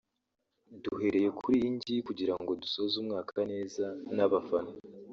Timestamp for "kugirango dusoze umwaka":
2.07-3.37